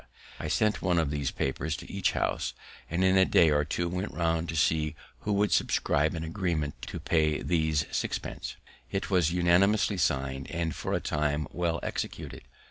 [0.39, 2.55] I sent one of these papers to each house,
[2.89, 6.81] and in a day or two went round to see who would subscribe an agreement
[6.87, 8.55] to pay these sixpences;
[8.89, 12.41] it was unanimously sign'd, and for a time well executed.